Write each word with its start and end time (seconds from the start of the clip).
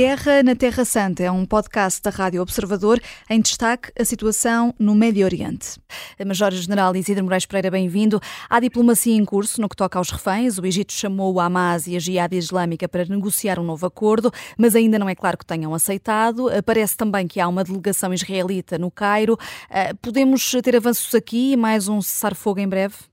Guerra 0.00 0.42
na 0.42 0.56
Terra 0.56 0.82
Santa 0.82 1.24
é 1.24 1.30
um 1.30 1.44
podcast 1.44 2.00
da 2.00 2.08
Rádio 2.08 2.40
Observador 2.40 2.98
em 3.28 3.38
destaque 3.38 3.92
a 4.00 4.02
situação 4.02 4.74
no 4.78 4.94
Médio 4.94 5.26
Oriente. 5.26 5.78
Major-General 6.26 6.96
Isidro 6.96 7.22
Moraes 7.22 7.44
Pereira, 7.44 7.70
bem-vindo. 7.70 8.18
Há 8.48 8.60
diplomacia 8.60 9.14
em 9.14 9.26
curso 9.26 9.60
no 9.60 9.68
que 9.68 9.76
toca 9.76 9.98
aos 9.98 10.08
reféns. 10.10 10.56
O 10.56 10.64
Egito 10.64 10.94
chamou 10.94 11.34
o 11.34 11.38
Hamas 11.38 11.86
e 11.86 11.96
a 11.96 11.98
Jihad 11.98 12.34
Islâmica 12.34 12.88
para 12.88 13.04
negociar 13.04 13.58
um 13.58 13.62
novo 13.62 13.84
acordo, 13.84 14.32
mas 14.56 14.74
ainda 14.74 14.98
não 14.98 15.06
é 15.06 15.14
claro 15.14 15.36
que 15.36 15.44
tenham 15.44 15.74
aceitado. 15.74 16.46
Parece 16.64 16.96
também 16.96 17.28
que 17.28 17.38
há 17.38 17.46
uma 17.46 17.62
delegação 17.62 18.10
israelita 18.14 18.78
no 18.78 18.90
Cairo. 18.90 19.38
Eh, 19.68 19.92
podemos 20.00 20.50
ter 20.64 20.76
avanços 20.76 21.14
aqui 21.14 21.52
e 21.52 21.56
mais 21.58 21.88
um 21.88 22.00
cessar-fogo 22.00 22.58
em 22.58 22.66
breve? 22.66 23.09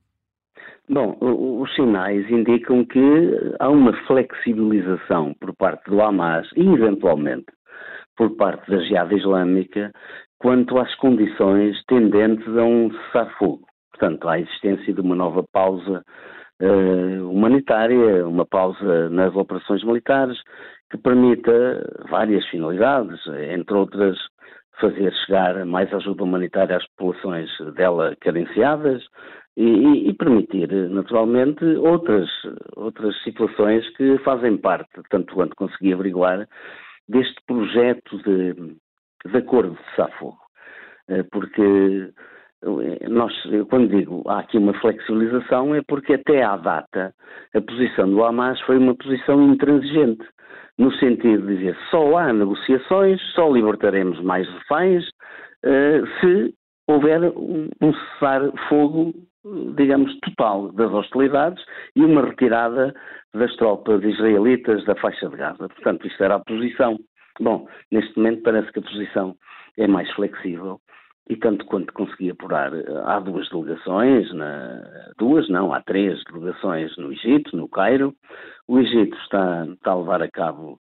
Bom, 0.90 1.18
os 1.20 1.74
sinais 1.76 2.30
indicam 2.32 2.86
que 2.86 3.00
há 3.60 3.70
uma 3.70 3.92
flexibilização 4.06 5.34
por 5.40 5.54
parte 5.56 5.90
do 5.90 6.02
Hamas 6.02 6.48
e, 6.56 6.66
eventualmente, 6.66 7.48
por 8.16 8.36
parte 8.38 8.72
da 8.72 8.78
Jihad 8.80 9.14
Islâmica 9.14 9.92
quanto 10.40 10.78
às 10.78 10.94
condições 10.96 11.84
tendentes 11.88 12.48
a 12.56 12.64
um 12.64 12.92
cessar-fogo. 12.92 13.66
Portanto, 13.92 14.30
à 14.30 14.40
existência 14.40 14.94
de 14.94 15.02
uma 15.02 15.16
nova 15.16 15.44
pausa 15.52 16.04
uh, 16.62 17.30
humanitária, 17.30 18.28
uma 18.28 18.46
pausa 18.46 19.10
nas 19.10 19.36
operações 19.36 19.84
militares, 19.84 20.38
que 20.90 20.98
permita 20.98 21.52
várias 22.10 22.46
finalidades, 22.48 23.20
entre 23.52 23.76
outras, 23.76 24.18
fazer 24.80 25.12
chegar 25.26 25.66
mais 25.66 25.94
ajuda 25.94 26.24
humanitária 26.24 26.78
às 26.78 26.88
populações 26.88 27.50
dela 27.76 28.16
carenciadas, 28.22 29.04
e, 29.58 30.10
e, 30.10 30.14
permitir, 30.14 30.72
naturalmente, 30.72 31.66
outras, 31.78 32.30
outras 32.76 33.20
situações 33.24 33.90
que 33.98 34.20
fazem 34.20 34.56
parte, 34.56 35.02
tanto 35.10 35.34
quanto 35.34 35.56
consegui 35.56 35.94
averiguar, 35.94 36.48
deste 37.10 37.42
projeto 37.48 38.18
de, 38.20 38.54
de 39.26 39.38
acordo 39.38 39.72
de 39.72 39.96
Safogo. 39.96 40.38
Eh, 41.10 41.24
porque 41.32 42.14
eh, 42.62 43.10
nós, 43.10 43.34
quando 43.70 43.90
digo 43.90 44.22
há 44.28 44.40
aqui 44.40 44.60
uma 44.60 44.74
flexibilização, 44.76 45.74
é 45.74 45.82
porque 45.88 46.14
até 46.14 46.44
à 46.44 46.56
data 46.58 47.12
a 47.56 47.62
posição 47.62 48.10
do 48.12 48.24
Hamas 48.24 48.62
foi 48.62 48.78
uma 48.78 48.96
posição 48.96 49.42
intransigente, 49.42 50.24
no 50.78 50.92
sentido 50.94 51.48
de 51.48 51.58
dizer 51.58 51.78
só 51.90 52.18
há 52.18 52.32
negociações, 52.32 53.22
só 53.34 53.52
libertaremos 53.52 54.22
mais 54.22 54.48
reféns 54.50 55.08
uh, 55.66 56.08
se 56.20 56.54
houver 56.88 57.22
um, 57.24 57.70
um 57.82 57.94
cessar-fogo 57.94 59.14
digamos, 59.76 60.18
total 60.20 60.72
das 60.74 60.92
hostilidades 60.92 61.64
e 61.96 62.04
uma 62.04 62.26
retirada 62.26 62.94
das 63.34 63.56
tropas 63.56 64.04
israelitas 64.04 64.84
da 64.86 64.96
faixa 64.96 65.30
de 65.30 65.38
Gaza. 65.38 65.70
Portanto, 65.70 66.08
isto 66.08 66.24
era 66.24 66.36
a 66.36 66.40
posição. 66.40 66.98
Bom, 67.40 67.68
neste 67.92 68.18
momento 68.18 68.44
parece 68.44 68.72
que 68.72 68.80
a 68.80 68.84
posição 68.84 69.36
é 69.78 69.88
mais 69.88 70.12
flexível 70.14 70.80
e 71.30 71.36
tanto 71.36 71.66
quanto 71.66 71.94
consegui 71.94 72.30
apurar, 72.30 72.72
há 73.06 73.20
duas 73.20 73.50
delegações, 73.50 74.34
na, 74.34 74.82
duas 75.18 75.48
não, 75.50 75.74
há 75.74 75.82
três 75.82 76.24
delegações 76.32 76.96
no 76.98 77.12
Egito, 77.12 77.56
no 77.56 77.68
Cairo. 77.68 78.14
O 78.68 78.80
Egito 78.80 79.16
está, 79.18 79.66
está 79.66 79.92
a 79.92 79.96
levar 79.96 80.22
a 80.22 80.32
cabo 80.32 80.80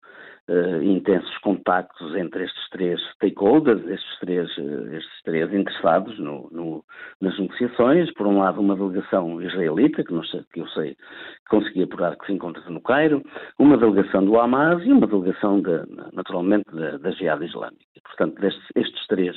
uh, 0.50 0.84
intensos 0.84 1.38
contactos 1.40 2.16
entre 2.16 2.46
estes 2.46 2.70
três 2.70 3.00
stakeholders, 3.14 3.86
estes 3.88 4.20
três, 4.20 4.58
uh, 4.58 4.96
estes 4.96 5.22
três 5.24 5.54
interessados 5.54 6.18
no, 6.20 6.50
no, 6.52 6.84
nas 7.22 7.38
negociações. 7.38 8.12
Por 8.14 8.28
um 8.28 8.40
lado, 8.40 8.62
uma 8.62 8.76
delegação 8.76 9.42
israelita, 9.42 10.04
que, 10.04 10.28
sei, 10.28 10.44
que 10.54 10.60
eu 10.62 10.68
sei 10.70 10.96
que 10.96 11.50
consegui 11.50 11.84
apurar 11.84 12.18
que 12.18 12.26
se 12.26 12.34
encontra 12.34 12.62
no 12.70 12.82
Cairo, 12.82 13.22
uma 13.60 13.78
delegação 13.78 14.26
do 14.26 14.40
Hamas 14.40 14.84
e 14.86 14.92
uma 14.92 15.08
delegação, 15.08 15.62
de, 15.62 15.84
naturalmente, 16.14 16.74
da, 16.74 16.98
da 16.98 17.12
Jihad 17.12 17.44
Islâmica. 17.44 17.86
Portanto, 18.04 18.40
destes, 18.40 18.64
estes 18.76 19.08
três 19.08 19.36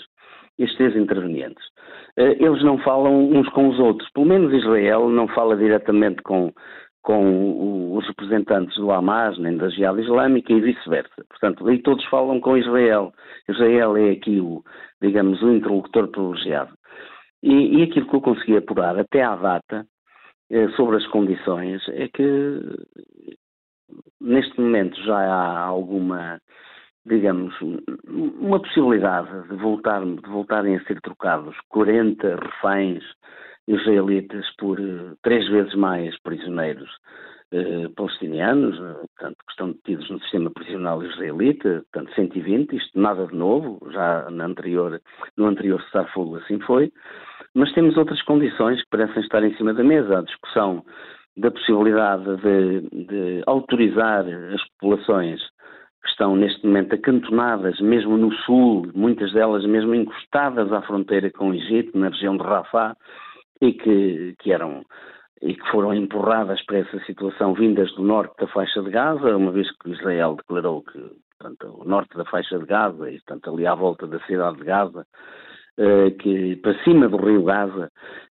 estes 0.62 0.94
intervenientes. 0.96 1.64
Uh, 2.18 2.36
eles 2.38 2.62
não 2.62 2.78
falam 2.78 3.30
uns 3.30 3.48
com 3.50 3.68
os 3.68 3.78
outros, 3.78 4.08
pelo 4.10 4.26
menos 4.26 4.52
Israel 4.52 5.08
não 5.08 5.26
fala 5.28 5.56
diretamente 5.56 6.22
com, 6.22 6.52
com 7.02 7.96
os 7.96 8.06
representantes 8.06 8.76
do 8.76 8.90
Hamas, 8.90 9.38
nem 9.38 9.56
da 9.56 9.68
Jihad 9.68 9.98
Islâmica 9.98 10.52
e 10.52 10.60
vice-versa. 10.60 11.24
Portanto, 11.28 11.66
aí 11.66 11.82
todos 11.82 12.04
falam 12.06 12.40
com 12.40 12.56
Israel. 12.56 13.12
Israel 13.48 13.96
é 13.96 14.10
aqui 14.10 14.40
o, 14.40 14.62
digamos, 15.02 15.42
o 15.42 15.52
interlocutor 15.52 16.08
privilegiado. 16.08 16.72
E, 17.42 17.78
e 17.78 17.82
aquilo 17.82 18.06
que 18.06 18.16
eu 18.16 18.20
consegui 18.20 18.56
apurar 18.56 18.98
até 18.98 19.22
à 19.22 19.34
data 19.34 19.86
eh, 20.50 20.68
sobre 20.70 20.96
as 20.96 21.06
condições 21.06 21.80
é 21.88 22.08
que 22.08 22.60
neste 24.20 24.60
momento 24.60 25.00
já 25.02 25.16
há 25.16 25.60
alguma, 25.64 26.40
digamos, 27.10 27.52
uma 28.08 28.60
possibilidade 28.60 29.48
de, 29.48 29.56
voltar, 29.56 30.00
de 30.04 30.28
voltarem 30.28 30.76
a 30.76 30.84
ser 30.84 31.00
trocados 31.00 31.56
40 31.68 32.36
reféns 32.36 33.02
israelitas 33.66 34.46
por 34.56 34.78
uh, 34.78 35.16
três 35.22 35.46
vezes 35.48 35.74
mais 35.74 36.16
prisioneiros 36.22 36.88
uh, 37.52 37.90
palestinianos, 37.96 38.78
uh, 38.78 39.08
portanto, 39.08 39.36
que 39.44 39.50
estão 39.50 39.72
detidos 39.72 40.08
no 40.08 40.20
sistema 40.20 40.50
prisional 40.50 41.02
israelita, 41.02 41.84
portanto 41.92 42.14
120, 42.14 42.76
isto 42.76 42.98
nada 42.98 43.26
de 43.26 43.34
novo, 43.34 43.80
já 43.90 44.30
na 44.30 44.46
anterior, 44.46 45.00
no 45.36 45.46
anterior 45.46 45.82
cessar-fogo 45.82 46.36
assim 46.36 46.60
foi, 46.60 46.92
mas 47.54 47.72
temos 47.72 47.96
outras 47.96 48.22
condições 48.22 48.80
que 48.82 48.90
parecem 48.90 49.22
estar 49.22 49.42
em 49.42 49.54
cima 49.56 49.74
da 49.74 49.82
mesa, 49.82 50.20
a 50.20 50.22
discussão 50.22 50.84
da 51.36 51.50
possibilidade 51.50 52.36
de, 52.36 53.04
de 53.06 53.42
autorizar 53.46 54.24
as 54.26 54.62
populações 54.70 55.40
que 56.02 56.08
estão 56.08 56.34
neste 56.34 56.66
momento 56.66 56.94
acantonadas, 56.94 57.78
mesmo 57.80 58.16
no 58.16 58.32
sul, 58.32 58.90
muitas 58.94 59.32
delas 59.32 59.64
mesmo 59.66 59.94
encostadas 59.94 60.72
à 60.72 60.82
fronteira 60.82 61.30
com 61.30 61.50
o 61.50 61.54
Egito, 61.54 61.98
na 61.98 62.08
região 62.08 62.36
de 62.36 62.42
Rafah, 62.42 62.96
e 63.60 63.72
que, 63.72 64.34
que 64.38 64.52
eram 64.52 64.82
e 65.42 65.54
que 65.54 65.70
foram 65.70 65.94
empurradas 65.94 66.62
para 66.66 66.78
essa 66.78 67.00
situação 67.04 67.54
vindas 67.54 67.90
do 67.94 68.02
norte 68.02 68.34
da 68.38 68.46
faixa 68.48 68.82
de 68.82 68.90
Gaza, 68.90 69.36
uma 69.36 69.50
vez 69.50 69.70
que 69.78 69.90
Israel 69.90 70.36
declarou 70.36 70.82
que 70.82 70.98
portanto, 71.38 71.80
o 71.80 71.84
norte 71.84 72.14
da 72.16 72.26
faixa 72.26 72.58
de 72.58 72.66
Gaza, 72.66 73.10
e 73.10 73.14
portanto 73.20 73.50
ali 73.50 73.66
à 73.66 73.74
volta 73.74 74.06
da 74.06 74.20
cidade 74.20 74.58
de 74.58 74.64
Gaza, 74.64 75.06
eh, 75.78 76.10
que 76.10 76.56
para 76.56 76.78
cima 76.84 77.08
do 77.08 77.16
rio 77.16 77.42
Gaza, 77.44 77.90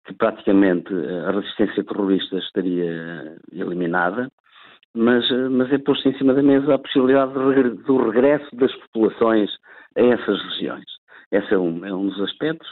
que 0.06 0.14
praticamente 0.16 0.92
a 1.28 1.32
resistência 1.32 1.84
terrorista 1.84 2.38
estaria 2.38 3.38
eliminada, 3.52 4.30
mas, 4.96 5.30
eh, 5.30 5.50
mas 5.50 5.72
é 5.72 5.78
posto 5.78 6.08
em 6.08 6.18
cima 6.18 6.34
da 6.34 6.42
mesa 6.42 6.74
a 6.74 6.80
possibilidade 6.80 7.34
do 7.34 8.10
regresso 8.10 8.56
das 8.56 8.74
populações 8.76 9.52
a 9.96 10.02
essas 10.02 10.42
regiões. 10.44 10.86
Esse 11.32 11.54
é 11.54 11.58
um, 11.58 11.86
é 11.86 11.94
um 11.94 12.08
dos 12.08 12.22
aspectos. 12.22 12.68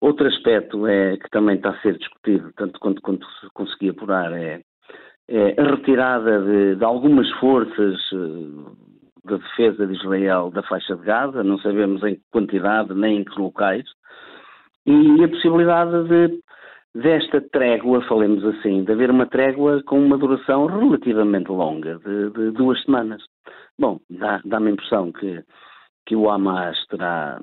Outro 0.00 0.26
aspecto 0.26 0.86
é 0.86 1.16
que 1.16 1.30
também 1.30 1.56
está 1.56 1.70
a 1.70 1.80
ser 1.80 1.96
discutido, 1.96 2.52
tanto 2.56 2.78
quanto, 2.78 3.00
quanto 3.00 3.26
consegui 3.54 3.88
apurar, 3.88 4.32
é, 4.32 4.60
é 5.28 5.60
a 5.60 5.64
retirada 5.64 6.42
de, 6.42 6.76
de, 6.76 6.84
algumas 6.84 7.30
forças 7.40 7.98
eh, 8.12 9.26
de 9.26 9.38
defesa 9.38 9.86
de 9.86 9.94
Israel 9.94 10.50
da 10.50 10.62
faixa 10.62 10.94
de 10.94 11.02
Gaza, 11.02 11.42
não 11.42 11.58
sabemos 11.58 12.02
em 12.02 12.16
que 12.16 12.22
quantidade 12.30 12.92
nem 12.92 13.20
em 13.20 13.24
que 13.24 13.40
locais, 13.40 13.86
e 14.84 15.24
a 15.24 15.28
possibilidade 15.28 16.08
de 16.08 16.44
desta 16.94 17.40
trégua, 17.40 18.00
falemos 18.02 18.44
assim, 18.44 18.84
de 18.84 18.92
haver 18.92 19.10
uma 19.10 19.26
trégua 19.26 19.82
com 19.82 19.98
uma 19.98 20.16
duração 20.16 20.66
relativamente 20.66 21.48
longa, 21.48 21.98
de, 21.98 22.30
de 22.30 22.50
duas 22.52 22.80
semanas. 22.82 23.22
Bom, 23.78 23.98
dá-me 24.08 24.42
dá 24.44 24.58
a 24.58 24.70
impressão 24.70 25.10
que, 25.10 25.42
que 26.06 26.14
o 26.14 26.30
Hamas 26.30 26.78
terá 26.86 27.40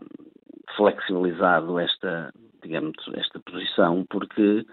flexibilizado 0.78 1.78
esta, 1.78 2.32
digamos, 2.64 2.96
esta 3.14 3.42
posição, 3.42 4.06
porque, 4.10 4.64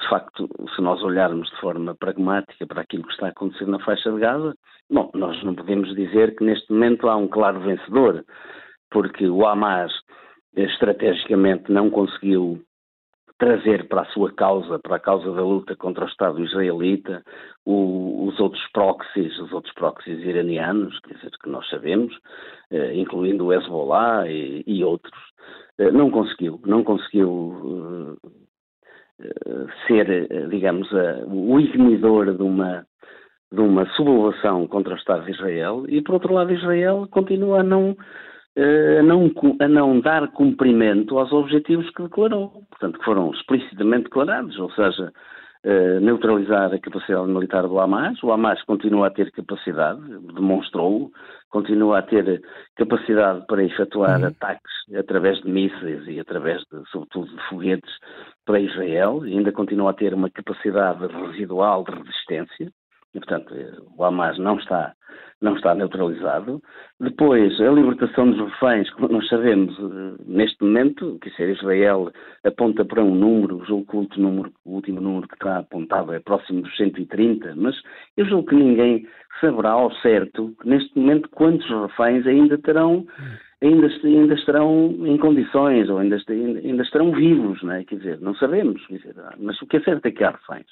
de 0.00 0.08
facto, 0.10 0.46
se 0.74 0.82
nós 0.82 1.02
olharmos 1.02 1.48
de 1.48 1.60
forma 1.60 1.94
pragmática 1.94 2.66
para 2.66 2.82
aquilo 2.82 3.04
que 3.04 3.12
está 3.12 3.26
a 3.26 3.30
acontecer 3.30 3.66
na 3.66 3.78
faixa 3.80 4.12
de 4.12 4.20
Gaza, 4.20 4.54
bom, 4.90 5.10
nós 5.14 5.42
não 5.42 5.54
podemos 5.54 5.94
dizer 5.94 6.36
que 6.36 6.44
neste 6.44 6.70
momento 6.70 7.08
há 7.08 7.16
um 7.16 7.28
claro 7.28 7.60
vencedor, 7.60 8.22
porque 8.90 9.26
o 9.26 9.46
Hamas 9.46 9.90
estrategicamente 10.54 11.72
não 11.72 11.88
conseguiu 11.88 12.62
trazer 13.38 13.86
para 13.88 14.02
a 14.02 14.06
sua 14.06 14.32
causa, 14.32 14.78
para 14.80 14.96
a 14.96 15.00
causa 15.00 15.30
da 15.32 15.42
luta 15.42 15.76
contra 15.76 16.04
o 16.04 16.08
Estado 16.08 16.42
israelita, 16.42 17.22
o, 17.64 18.26
os 18.26 18.38
outros 18.40 18.62
proxies, 18.72 19.38
os 19.38 19.52
outros 19.52 19.72
proxies 19.74 20.18
iranianos, 20.24 20.98
quer 21.00 21.14
dizer, 21.14 21.30
que 21.42 21.48
nós 21.48 21.68
sabemos, 21.70 22.12
eh, 22.70 22.94
incluindo 22.94 23.46
o 23.46 23.52
Hezbollah 23.52 24.28
e, 24.28 24.64
e 24.66 24.82
outros, 24.82 25.14
eh, 25.78 25.90
não 25.92 26.10
conseguiu, 26.10 26.60
não 26.66 26.82
conseguiu 26.82 28.18
eh, 29.20 29.66
ser, 29.86 30.48
digamos, 30.48 30.88
o 31.26 31.60
ignorador 31.60 32.34
de 32.34 32.42
uma, 32.42 32.84
de 33.52 33.60
uma 33.60 33.86
sublevação 33.94 34.66
contra 34.66 34.94
o 34.94 34.98
Estado 34.98 35.24
de 35.24 35.30
Israel 35.30 35.84
e, 35.88 36.02
por 36.02 36.14
outro 36.14 36.34
lado, 36.34 36.52
Israel 36.52 37.06
continua 37.10 37.60
a 37.60 37.62
não, 37.62 37.96
a 38.58 39.02
não, 39.02 39.30
a 39.60 39.68
não 39.68 40.00
dar 40.00 40.28
cumprimento 40.32 41.18
aos 41.18 41.32
objetivos 41.32 41.88
que 41.90 42.02
declarou, 42.02 42.64
portanto, 42.70 42.98
que 42.98 43.04
foram 43.04 43.30
explicitamente 43.30 44.04
declarados, 44.04 44.58
ou 44.58 44.70
seja, 44.72 45.12
uh, 45.64 46.00
neutralizar 46.00 46.72
a 46.72 46.78
capacidade 46.78 47.28
militar 47.28 47.62
do 47.68 47.78
Hamas. 47.78 48.20
O 48.22 48.32
Hamas 48.32 48.62
continua 48.64 49.06
a 49.06 49.10
ter 49.10 49.30
capacidade, 49.30 50.00
demonstrou, 50.34 51.10
continua 51.50 51.98
a 51.98 52.02
ter 52.02 52.42
capacidade 52.76 53.46
para 53.46 53.62
efetuar 53.62 54.20
uhum. 54.20 54.26
ataques 54.26 54.72
através 54.96 55.40
de 55.40 55.50
mísseis 55.50 56.06
e 56.08 56.18
através, 56.18 56.62
de, 56.72 56.82
sobretudo, 56.90 57.28
de 57.28 57.48
foguetes 57.48 57.92
para 58.44 58.60
Israel, 58.60 59.24
e 59.24 59.36
ainda 59.36 59.52
continua 59.52 59.90
a 59.90 59.94
ter 59.94 60.14
uma 60.14 60.30
capacidade 60.30 61.06
residual 61.06 61.84
de 61.84 61.92
resistência. 61.92 62.72
E, 63.14 63.18
portanto, 63.18 63.54
o 63.96 64.04
Hamas 64.04 64.38
não 64.38 64.58
está 64.58 64.94
não 65.40 65.54
está 65.54 65.74
neutralizado. 65.74 66.60
Depois, 67.00 67.60
a 67.60 67.70
libertação 67.70 68.30
dos 68.30 68.40
reféns, 68.50 68.90
como 68.90 69.08
nós 69.08 69.28
sabemos, 69.28 69.72
eh, 69.78 70.22
neste 70.26 70.62
momento, 70.64 71.18
que 71.20 71.30
ser 71.30 71.50
Israel 71.50 72.10
aponta 72.44 72.84
para 72.84 73.04
um 73.04 73.14
número, 73.14 73.64
julgo 73.64 73.86
que 73.86 74.18
o 74.18 74.20
número, 74.20 74.52
o 74.64 74.74
último 74.74 75.00
número 75.00 75.28
que 75.28 75.34
está 75.34 75.58
apontado 75.58 76.12
é 76.12 76.18
próximo 76.18 76.62
dos 76.62 76.76
130, 76.76 77.54
mas 77.56 77.76
eu 78.16 78.26
julgo 78.26 78.48
que 78.48 78.56
ninguém 78.56 79.06
saberá 79.40 79.70
ao 79.70 79.92
certo, 79.96 80.56
neste 80.64 80.98
momento, 80.98 81.28
quantos 81.30 81.68
reféns 81.70 82.26
ainda 82.26 82.58
terão 82.58 83.06
ainda, 83.62 83.88
ainda 84.04 84.34
estarão 84.34 84.94
em 85.06 85.16
condições 85.16 85.88
ou 85.88 85.98
ainda, 85.98 86.16
ainda 86.28 86.82
estarão 86.82 87.12
vivos, 87.12 87.62
não 87.62 87.72
é? 87.72 87.84
Quer 87.84 87.96
dizer, 87.96 88.20
não 88.20 88.34
sabemos, 88.34 88.80
dizer, 88.88 89.14
mas 89.38 89.60
o 89.60 89.66
que 89.66 89.78
é 89.78 89.80
certo 89.80 90.06
é 90.06 90.10
que 90.10 90.24
há 90.24 90.30
reféns. 90.30 90.66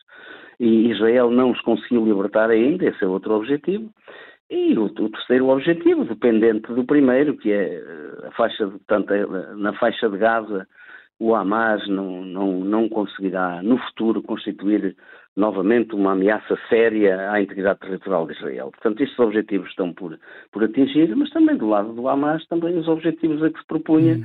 E 0.58 0.90
Israel 0.90 1.30
não 1.30 1.50
os 1.50 1.60
conseguiu 1.60 2.04
libertar 2.04 2.50
ainda, 2.50 2.86
esse 2.86 3.04
é 3.04 3.06
outro 3.06 3.34
objetivo. 3.34 3.90
E 4.48 4.78
o, 4.78 4.84
o, 4.84 5.10
terceiro 5.10 5.48
objetivo, 5.48 6.04
dependente 6.04 6.72
do 6.72 6.84
primeiro, 6.84 7.36
que 7.36 7.50
é 7.50 7.74
eh, 7.74 8.28
a 8.28 8.30
faixa, 8.30 8.68
portanto, 8.68 9.12
é, 9.12 9.26
na 9.56 9.72
faixa 9.72 10.08
de 10.08 10.16
Gaza, 10.16 10.68
o 11.18 11.34
Hamas 11.34 11.86
não, 11.88 12.24
não, 12.24 12.60
não 12.60 12.88
conseguirá, 12.88 13.62
no 13.62 13.78
futuro, 13.78 14.22
constituir 14.22 14.96
novamente 15.36 15.94
uma 15.94 16.12
ameaça 16.12 16.58
séria 16.68 17.30
à 17.30 17.40
integridade 17.40 17.80
territorial 17.80 18.26
de 18.26 18.32
Israel. 18.34 18.70
Portanto, 18.70 19.02
estes 19.02 19.18
objetivos 19.18 19.68
estão 19.68 19.92
por, 19.92 20.18
por 20.50 20.64
atingir, 20.64 21.14
mas 21.14 21.30
também 21.30 21.56
do 21.56 21.68
lado 21.68 21.92
do 21.92 22.08
Hamas, 22.08 22.46
também 22.46 22.76
os 22.78 22.88
objetivos 22.88 23.42
a 23.42 23.50
que 23.50 23.58
se 23.58 23.66
propunha, 23.66 24.18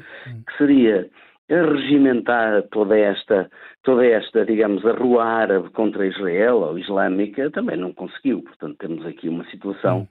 que 0.48 0.58
seria 0.58 1.10
regimentar 1.50 2.64
toda 2.72 2.98
esta, 2.98 3.50
toda 3.84 4.06
esta, 4.06 4.46
digamos, 4.46 4.86
a 4.86 4.94
rua 4.94 5.26
árabe 5.26 5.70
contra 5.72 6.08
Israel 6.08 6.60
ou 6.60 6.80
islâmica, 6.80 7.52
também 7.52 7.76
não 7.76 7.94
conseguiu. 7.94 8.42
Portanto, 8.42 8.78
temos 8.78 9.06
aqui 9.06 9.28
uma 9.28 9.44
situação 9.46 10.02
hum. 10.02 10.08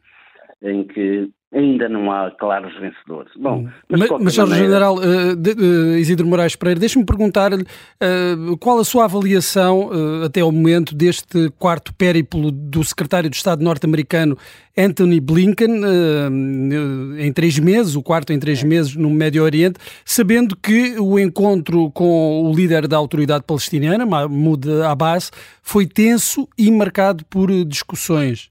Em 0.62 0.84
que 0.84 1.30
ainda 1.52 1.88
não 1.88 2.10
há 2.12 2.30
claros 2.30 2.72
vencedores. 2.78 3.32
Bom, 3.36 3.68
mas, 3.88 4.08
mas, 4.08 4.22
mas 4.22 4.34
Jorge 4.34 4.52
maneira... 4.52 4.72
General 4.72 4.96
uh, 4.96 5.36
de, 5.36 5.50
uh, 5.50 5.98
Isidro 5.98 6.26
Moraes 6.26 6.54
Pereira, 6.54 6.78
deixe-me 6.78 7.04
perguntar-lhe 7.04 7.62
uh, 7.62 8.56
qual 8.58 8.78
a 8.78 8.84
sua 8.84 9.04
avaliação 9.04 9.90
até 10.24 10.40
ao 10.40 10.52
momento 10.52 10.94
deste 10.94 11.50
quarto 11.58 11.92
périplo 11.94 12.52
do 12.52 12.84
secretário 12.84 13.28
de 13.28 13.36
Estado 13.36 13.64
norte-americano 13.64 14.36
Anthony 14.78 15.20
Blinken 15.20 15.80
em 17.18 17.32
três 17.32 17.58
meses, 17.58 17.96
o 17.96 18.02
quarto 18.02 18.32
em 18.32 18.38
três 18.38 18.62
meses 18.62 18.94
no 18.94 19.10
Médio 19.10 19.42
Oriente, 19.42 19.78
sabendo 20.04 20.56
que 20.56 20.98
o 20.98 21.18
encontro 21.18 21.90
com 21.90 22.44
o 22.44 22.54
líder 22.54 22.86
da 22.86 22.96
autoridade 22.96 23.44
palestiniana, 23.44 24.06
Mahmoud 24.06 24.82
Abbas, 24.82 25.30
foi 25.62 25.86
tenso 25.86 26.48
e 26.56 26.70
marcado 26.70 27.24
por 27.26 27.50
discussões. 27.64 28.50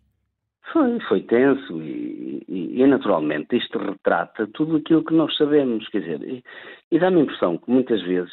Foi, 0.71 0.99
foi 1.01 1.21
tenso 1.21 1.81
e, 1.81 2.43
e, 2.47 2.81
e, 2.81 2.87
naturalmente 2.87 3.57
isto 3.57 3.79
retrata 3.79 4.47
tudo 4.53 4.77
aquilo 4.77 5.03
que 5.03 5.13
nós 5.13 5.35
sabemos, 5.35 5.87
quer 5.89 6.01
dizer, 6.01 6.21
e, 6.21 6.43
e 6.91 6.99
dá-me 6.99 7.19
a 7.19 7.23
impressão 7.23 7.57
que 7.57 7.71
muitas 7.71 8.01
vezes 8.03 8.31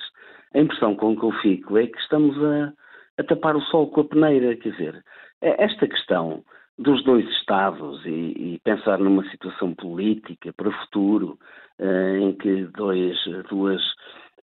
a 0.54 0.58
impressão 0.58 0.94
com 0.94 1.16
que 1.16 1.24
eu 1.24 1.32
fico 1.40 1.78
é 1.78 1.86
que 1.86 1.98
estamos 1.98 2.36
a, 2.42 2.72
a 3.18 3.24
tapar 3.24 3.56
o 3.56 3.62
sol 3.62 3.88
com 3.90 4.02
a 4.02 4.04
peneira, 4.04 4.56
quer 4.56 4.70
dizer, 4.70 5.04
é 5.40 5.64
esta 5.64 5.86
questão 5.86 6.44
dos 6.78 7.02
dois 7.04 7.26
Estados 7.30 8.04
e, 8.04 8.60
pensar 8.62 8.98
numa 8.98 9.24
situação 9.30 9.74
política 9.74 10.52
para 10.52 10.68
o 10.68 10.72
futuro 10.72 11.38
uh, 11.78 12.16
em 12.16 12.32
que 12.34 12.64
dois, 12.76 13.16
duas 13.48 13.82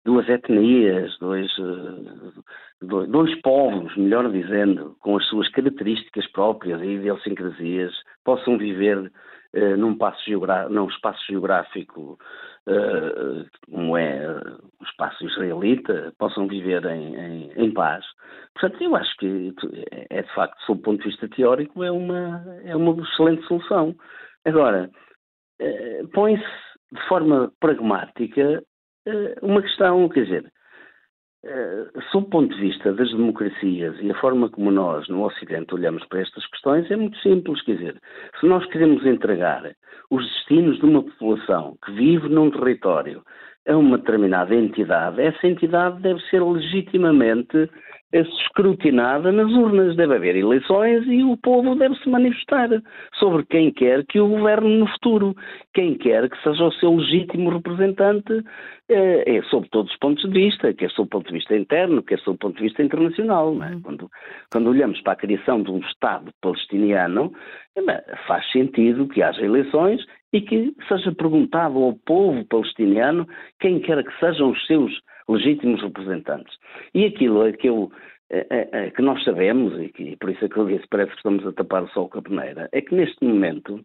duas 0.06 0.28
etnias, 0.28 1.18
dois, 1.18 1.50
eh, 1.58 2.32
dois, 2.80 3.08
dois, 3.10 3.40
povos, 3.42 3.94
melhor 3.96 4.30
dizendo, 4.30 4.96
com 5.00 5.16
as 5.16 5.26
suas 5.26 5.48
características 5.50 6.26
próprias 6.30 6.80
e 6.80 6.94
idiosincrasias, 6.94 7.92
possam 8.24 8.56
viver 8.56 8.98
uh, 8.98 9.76
num, 9.76 9.98
num, 10.70 10.88
espaço 10.88 11.26
geográfico 11.26 12.18
uh, 12.68 13.44
como 13.68 13.96
é 13.96 14.26
o 14.80 14.84
espaço 14.84 15.26
israelita, 15.26 16.12
possam 16.18 16.46
viver 16.46 16.84
em, 16.86 17.16
em, 17.16 17.52
em, 17.56 17.74
paz. 17.74 18.04
Portanto, 18.54 18.82
eu 18.82 18.94
acho 18.94 19.16
que 19.16 19.52
é 20.10 20.22
de 20.22 20.34
facto, 20.34 20.56
sob 20.64 20.80
o 20.80 20.82
ponto 20.82 21.02
de 21.02 21.08
vista 21.10 21.28
teórico, 21.28 21.82
é 21.82 21.90
uma, 21.90 22.44
é 22.64 22.76
uma 22.76 23.02
excelente 23.02 23.44
solução. 23.46 23.94
Agora, 24.44 24.88
põe-se 26.12 26.44
de 26.92 27.08
forma 27.08 27.52
pragmática 27.60 28.40
eh, 28.42 28.62
uma 29.42 29.62
questão, 29.62 30.08
quer 30.08 30.24
dizer, 30.24 30.52
eh, 31.44 31.86
sob 32.10 32.26
o 32.26 32.30
ponto 32.30 32.54
de 32.54 32.60
vista 32.60 32.92
das 32.92 33.10
democracias 33.10 33.96
e 34.00 34.10
a 34.10 34.20
forma 34.20 34.48
como 34.48 34.70
nós, 34.70 35.08
no 35.08 35.24
Ocidente, 35.24 35.74
olhamos 35.74 36.04
para 36.06 36.20
estas 36.20 36.44
questões, 36.46 36.90
é 36.90 36.96
muito 36.96 37.16
simples, 37.18 37.62
quer 37.62 37.76
dizer, 37.76 38.00
se 38.40 38.46
nós 38.46 38.66
queremos 38.66 39.06
entregar 39.06 39.72
os 40.10 40.24
destinos 40.24 40.78
de 40.78 40.86
uma 40.86 41.04
população 41.04 41.76
que 41.84 41.92
vive 41.92 42.28
num 42.28 42.50
território 42.50 43.22
a 43.68 43.76
uma 43.76 43.98
determinada 43.98 44.54
entidade, 44.54 45.20
essa 45.20 45.46
entidade 45.46 46.00
deve 46.02 46.20
ser 46.30 46.42
legitimamente 46.42 47.70
escrutinada 48.12 49.32
nas 49.32 49.50
urnas. 49.52 49.96
Deve 49.96 50.14
haver 50.14 50.36
eleições 50.36 51.04
e 51.06 51.22
o 51.22 51.36
povo 51.36 51.74
deve 51.74 51.96
se 51.96 52.08
manifestar 52.08 52.68
sobre 53.14 53.44
quem 53.46 53.72
quer 53.72 54.04
que 54.06 54.20
o 54.20 54.28
governe 54.28 54.78
no 54.78 54.86
futuro. 54.88 55.34
Quem 55.74 55.96
quer 55.96 56.28
que 56.28 56.42
seja 56.42 56.64
o 56.64 56.72
seu 56.72 56.94
legítimo 56.94 57.50
representante 57.50 58.42
é, 58.88 59.36
é 59.36 59.42
sob 59.44 59.68
todos 59.70 59.90
os 59.90 59.98
pontos 59.98 60.22
de 60.24 60.30
vista, 60.30 60.72
quer 60.72 60.90
sob 60.90 61.06
o 61.06 61.10
ponto 61.10 61.28
de 61.28 61.34
vista 61.34 61.56
interno, 61.56 62.02
quer 62.02 62.18
sob 62.20 62.36
o 62.36 62.38
ponto 62.38 62.56
de 62.56 62.62
vista 62.62 62.82
internacional. 62.82 63.48
É? 63.62 63.74
Uhum. 63.74 63.82
Quando, 63.82 64.10
quando 64.52 64.70
olhamos 64.70 65.00
para 65.02 65.14
a 65.14 65.16
criação 65.16 65.62
de 65.62 65.70
um 65.70 65.78
Estado 65.78 66.30
palestiniano, 66.40 67.32
é, 67.76 68.16
faz 68.26 68.50
sentido 68.52 69.08
que 69.08 69.22
haja 69.22 69.44
eleições 69.44 70.04
e 70.36 70.42
que 70.42 70.74
seja 70.86 71.12
perguntado 71.12 71.82
ao 71.82 71.94
povo 71.94 72.44
palestiniano 72.44 73.26
quem 73.58 73.80
quer 73.80 74.04
que 74.04 74.20
sejam 74.20 74.50
os 74.50 74.66
seus 74.66 74.92
legítimos 75.26 75.80
representantes. 75.80 76.54
E 76.94 77.06
aquilo 77.06 77.46
é 77.46 77.52
que 77.52 77.66
eu 77.66 77.90
é, 78.28 78.46
é, 78.50 78.68
é, 78.72 78.90
que 78.90 79.00
nós 79.00 79.24
sabemos, 79.24 79.80
e, 79.80 79.88
que, 79.88 80.14
por 80.16 80.28
isso 80.28 80.44
é 80.44 80.48
que 80.48 80.58
eu 80.58 80.66
disse, 80.66 80.86
parece 80.90 81.12
que 81.12 81.16
estamos 81.16 81.46
a 81.46 81.52
tapar 81.54 81.84
o 81.84 81.88
sol 81.88 82.10
com 82.10 82.18
a 82.18 82.22
peneira, 82.22 82.68
é 82.72 82.82
que 82.82 82.94
neste 82.94 83.24
momento, 83.24 83.80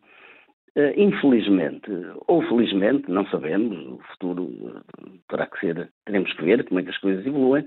eh, 0.75 0.93
infelizmente, 0.97 1.89
ou 2.27 2.41
felizmente, 2.49 3.09
não 3.09 3.25
sabemos, 3.27 3.77
o 3.87 3.99
futuro 4.11 4.51
eh, 4.65 5.09
terá 5.29 5.45
que 5.45 5.59
ser, 5.59 5.89
teremos 6.05 6.33
que 6.33 6.43
ver 6.43 6.59
é 6.59 6.63
que 6.63 6.89
as 6.89 6.97
coisas 6.97 7.25
evoluem, 7.25 7.65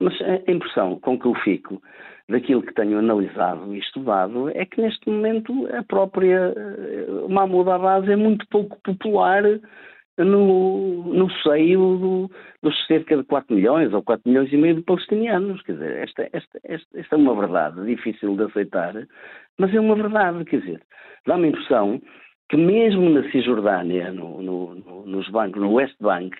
mas 0.00 0.14
a 0.22 0.50
impressão 0.50 0.98
com 1.00 1.18
que 1.18 1.26
eu 1.26 1.34
fico 1.34 1.82
daquilo 2.32 2.62
que 2.62 2.74
tenho 2.74 2.98
analisado 2.98 3.74
e 3.74 3.78
estudado 3.78 4.48
é 4.50 4.64
que 4.64 4.80
neste 4.80 5.08
momento 5.08 5.68
a 5.72 5.82
própria 5.84 6.52
eh, 6.56 7.06
Mahmoud 7.28 7.70
Abbas 7.70 8.08
é 8.08 8.16
muito 8.16 8.46
pouco 8.48 8.80
popular 8.82 9.42
no, 10.18 11.04
no 11.14 11.30
seio 11.42 11.96
do, 11.98 12.30
dos 12.62 12.86
cerca 12.86 13.16
de 13.16 13.24
4 13.24 13.54
milhões 13.54 13.92
ou 13.92 14.02
4 14.02 14.28
milhões 14.28 14.52
e 14.52 14.56
meio 14.56 14.76
de 14.76 14.82
palestinianos. 14.82 15.62
Quer 15.62 15.72
dizer, 15.72 15.96
esta, 15.98 16.22
esta, 16.32 16.60
esta, 16.64 16.98
esta 16.98 17.14
é 17.14 17.18
uma 17.18 17.34
verdade 17.34 17.84
difícil 17.86 18.36
de 18.36 18.44
aceitar, 18.44 18.94
mas 19.58 19.74
é 19.74 19.80
uma 19.80 19.94
verdade, 19.94 20.44
quer 20.44 20.60
dizer, 20.60 20.82
dá-me 21.26 21.46
a 21.46 21.48
impressão 21.50 22.00
que 22.48 22.56
mesmo 22.56 23.08
na 23.08 23.30
Cisjordânia, 23.30 24.12
no, 24.12 24.42
no, 24.42 24.74
no, 24.74 25.06
nos 25.06 25.28
bancos, 25.30 25.60
no 25.60 25.72
West 25.72 25.96
Bank, 26.00 26.36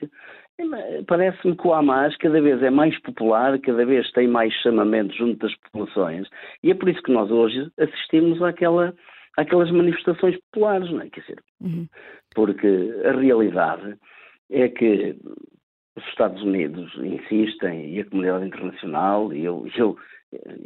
parece-me 1.07 1.57
que 1.57 1.67
o 1.67 1.75
Hamas 1.75 2.17
cada 2.17 2.41
vez 2.41 2.63
é 2.63 2.71
mais 2.71 2.99
popular, 3.01 3.59
cada 3.61 3.85
vez 3.85 4.11
tem 4.13 4.29
mais 4.29 4.53
chamamento 4.63 5.15
junto 5.15 5.39
das 5.39 5.55
populações, 5.57 6.29
e 6.63 6.71
é 6.71 6.75
por 6.75 6.89
isso 6.89 7.03
que 7.03 7.13
nós 7.13 7.31
hoje 7.31 7.71
assistimos 7.79 8.43
àquela 8.43 8.95
aquelas 9.37 9.71
manifestações 9.71 10.39
populares, 10.51 10.91
não 10.91 11.01
é? 11.01 11.09
Quer 11.09 11.21
dizer, 11.21 11.39
uhum. 11.61 11.87
porque 12.35 12.95
a 13.05 13.13
realidade 13.13 13.97
é 14.51 14.69
que 14.69 15.17
os 15.97 16.05
Estados 16.09 16.43
Unidos 16.43 16.93
insistem 16.97 17.95
e 17.95 18.01
a 18.01 18.05
comunidade 18.05 18.47
internacional, 18.47 19.33
e 19.33 19.45
eu, 19.45 19.67
eu, 19.77 19.97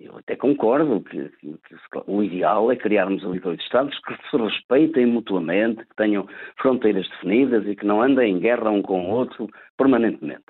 eu 0.02 0.16
até 0.18 0.36
concordo 0.36 1.00
que, 1.02 1.28
que, 1.40 1.58
o 2.06 2.22
ideal 2.22 2.70
é 2.70 2.76
criarmos 2.76 3.24
ali 3.24 3.40
dois 3.40 3.60
Estados 3.60 3.98
que 4.00 4.14
se 4.30 4.36
respeitem 4.36 5.06
mutuamente, 5.06 5.84
que 5.84 5.96
tenham 5.96 6.28
fronteiras 6.56 7.08
definidas 7.08 7.66
e 7.66 7.74
que 7.74 7.86
não 7.86 8.02
andem 8.02 8.36
em 8.36 8.40
guerra 8.40 8.70
um 8.70 8.82
com 8.82 9.10
o 9.10 9.10
outro 9.10 9.48
permanentemente. 9.76 10.44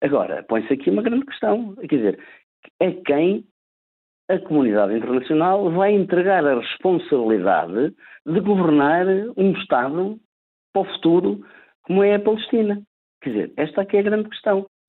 Agora, 0.00 0.44
põe-se 0.48 0.72
aqui 0.72 0.90
uma 0.90 1.02
grande 1.02 1.26
questão, 1.26 1.74
quer 1.88 1.96
dizer, 1.96 2.18
é 2.80 2.92
quem 2.92 3.44
a 4.28 4.38
comunidade 4.38 4.94
internacional 4.94 5.70
vai 5.70 5.92
entregar 5.92 6.44
a 6.46 6.60
responsabilidade 6.60 7.94
de 8.26 8.40
governar 8.40 9.06
um 9.36 9.52
Estado 9.52 10.20
para 10.72 10.82
o 10.82 10.84
futuro 10.84 11.44
como 11.82 12.04
é 12.04 12.14
a 12.14 12.20
Palestina. 12.20 12.82
Quer 13.22 13.30
dizer, 13.30 13.52
esta 13.56 13.82
aqui 13.82 13.96
é 13.96 14.00
a 14.00 14.04
grande 14.04 14.28
questão. 14.28 14.66